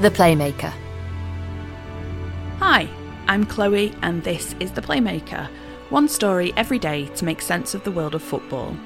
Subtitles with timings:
[0.00, 0.72] The Playmaker.
[2.60, 2.88] Hi,
[3.26, 5.48] I'm Chloe, and this is The Playmaker.
[5.90, 8.76] One story every day to make sense of the world of football.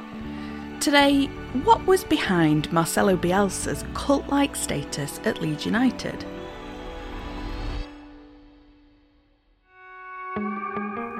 [0.80, 1.26] Today,
[1.64, 6.24] what was behind Marcelo Bielsa's cult like status at Leeds United?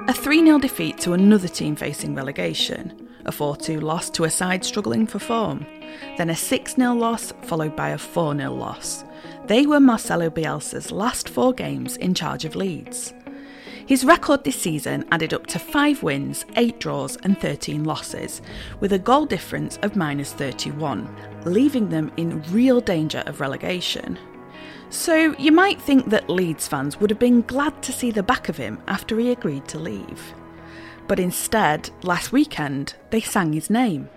[0.07, 4.29] A 3 0 defeat to another team facing relegation, a 4 2 loss to a
[4.29, 5.65] side struggling for form,
[6.17, 9.03] then a 6 0 loss followed by a 4 0 loss.
[9.45, 13.13] They were Marcelo Bielsa's last four games in charge of Leeds.
[13.85, 18.41] His record this season added up to 5 wins, 8 draws, and 13 losses,
[18.79, 21.13] with a goal difference of minus 31,
[21.45, 24.17] leaving them in real danger of relegation.
[24.89, 28.47] So you might think that Leeds fans would have been glad to see the back
[28.47, 30.33] of him after he agreed to leave.
[31.07, 34.09] But instead, last weekend, they sang his name.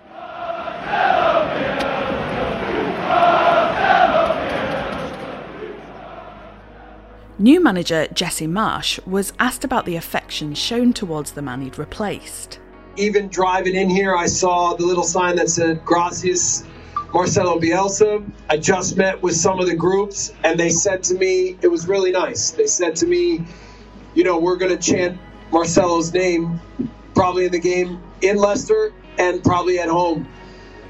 [7.39, 12.59] New manager Jesse Marsch was asked about the affection shown towards the man he'd replaced.
[12.95, 16.65] Even driving in here, I saw the little sign that said Gracias
[17.13, 18.27] Marcelo Bielsa.
[18.49, 21.87] I just met with some of the groups, and they said to me, it was
[21.87, 22.51] really nice.
[22.51, 23.45] They said to me,
[24.15, 25.19] you know, we're going to chant
[25.51, 26.59] Marcelo's name
[27.15, 30.27] probably in the game in Leicester and probably at home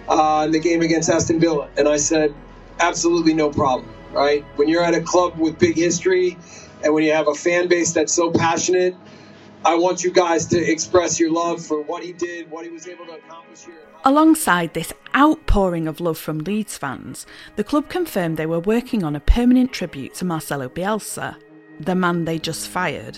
[0.09, 1.69] uh, in the game against Aston Villa.
[1.77, 2.33] And I said,
[2.79, 4.43] absolutely no problem right?
[4.55, 6.37] When you're at a club with big history
[6.83, 8.95] and when you have a fan base that's so passionate,
[9.65, 12.87] I want you guys to express your love for what he did, what he was
[12.87, 13.75] able to accomplish here.
[14.05, 19.15] Alongside this outpouring of love from Leeds fans, the club confirmed they were working on
[19.15, 21.35] a permanent tribute to Marcelo Bielsa,
[21.79, 23.17] the man they just fired.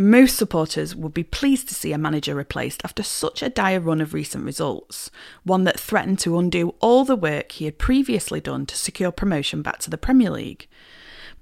[0.00, 4.00] Most supporters would be pleased to see a manager replaced after such a dire run
[4.00, 5.10] of recent results,
[5.44, 9.60] one that threatened to undo all the work he had previously done to secure promotion
[9.60, 10.68] back to the Premier League.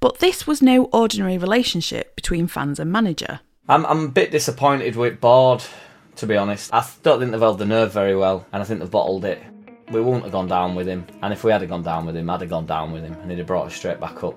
[0.00, 3.38] But this was no ordinary relationship between fans and manager.
[3.69, 5.62] I'm, I'm a bit disappointed with Board,
[6.16, 6.75] to be honest.
[6.75, 9.40] I don't think they've held the nerve very well, and I think they've bottled it.
[9.92, 12.28] We wouldn't have gone down with him, and if we had gone down with him,
[12.28, 14.36] I'd have gone down with him, and he'd have brought us straight back up.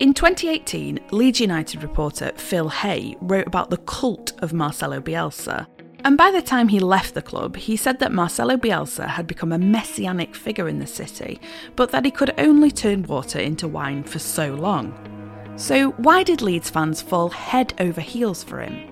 [0.00, 5.66] In 2018, Leeds United reporter Phil Hay wrote about the cult of Marcelo Bielsa.
[6.04, 9.52] And by the time he left the club, he said that Marcelo Bielsa had become
[9.52, 11.40] a messianic figure in the city,
[11.76, 14.92] but that he could only turn water into wine for so long.
[15.56, 18.91] So, why did Leeds fans fall head over heels for him?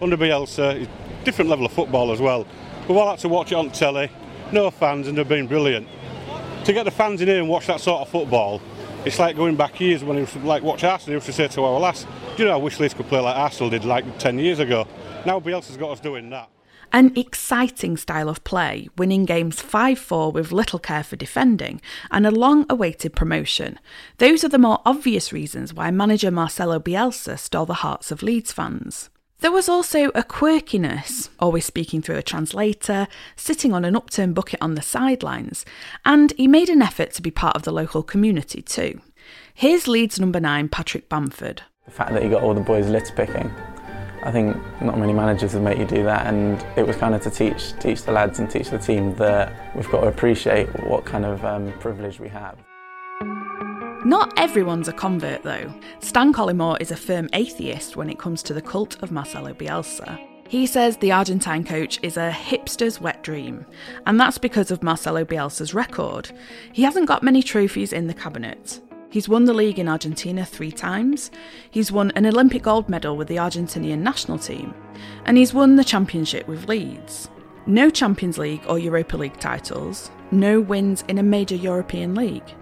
[0.00, 2.46] Under Bielsa, a different level of football as well.
[2.88, 4.10] We've all had to watch it on telly,
[4.52, 5.88] no fans, and they've been brilliant.
[6.64, 8.60] To get the fans in here and watch that sort of football,
[9.04, 11.12] it's like going back years when he to like watch Arsenal.
[11.12, 12.06] He used to say to our lads,
[12.36, 14.86] "Do you know I wish Leeds could play like Arsenal did like 10 years ago?"
[15.24, 16.48] Now Bielsa's got us doing that.
[16.90, 21.80] An exciting style of play, winning games 5 4 with little care for defending,
[22.10, 23.78] and a long awaited promotion.
[24.16, 28.52] Those are the more obvious reasons why manager Marcelo Bielsa stole the hearts of Leeds
[28.52, 29.10] fans.
[29.40, 33.06] There was also a quirkiness, always speaking through a translator,
[33.36, 35.64] sitting on an upturned bucket on the sidelines,
[36.04, 39.00] and he made an effort to be part of the local community too.
[39.54, 41.62] Here's Leeds number nine, Patrick Bamford.
[41.84, 43.48] The fact that he got all the boys litter picking,
[44.24, 47.22] I think not many managers would make you do that, and it was kind of
[47.22, 51.04] to teach teach the lads and teach the team that we've got to appreciate what
[51.04, 52.58] kind of um, privilege we have.
[54.04, 55.74] Not everyone's a convert, though.
[55.98, 60.24] Stan Collymore is a firm atheist when it comes to the cult of Marcelo Bielsa.
[60.48, 63.66] He says the Argentine coach is a hipster's wet dream,
[64.06, 66.30] and that's because of Marcelo Bielsa's record.
[66.72, 68.80] He hasn't got many trophies in the cabinet.
[69.10, 71.32] He's won the league in Argentina three times,
[71.70, 74.74] he's won an Olympic gold medal with the Argentinian national team,
[75.24, 77.28] and he's won the championship with Leeds.
[77.66, 82.54] No Champions League or Europa League titles, no wins in a major European league.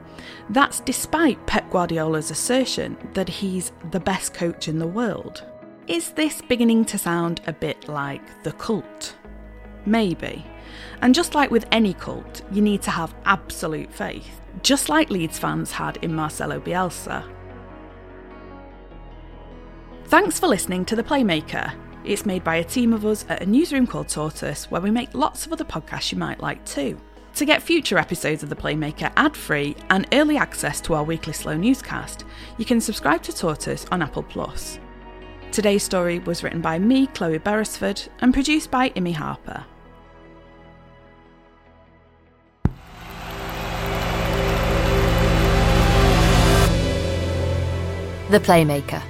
[0.50, 5.44] That's despite Pep Guardiola's assertion that he's the best coach in the world.
[5.86, 9.14] Is this beginning to sound a bit like the cult?
[9.84, 10.44] Maybe.
[11.00, 15.38] And just like with any cult, you need to have absolute faith, just like Leeds
[15.38, 17.24] fans had in Marcelo Bielsa.
[20.06, 21.72] Thanks for listening to The Playmaker.
[22.04, 25.14] It's made by a team of us at a newsroom called Tortoise, where we make
[25.14, 27.00] lots of other podcasts you might like too.
[27.36, 31.34] To get future episodes of The Playmaker ad free and early access to our weekly
[31.34, 32.24] slow newscast,
[32.56, 34.78] you can subscribe to Tortoise on Apple Plus.
[35.52, 39.62] Today's story was written by me, Chloe Beresford, and produced by Imi Harper.
[48.30, 49.02] The Playmaker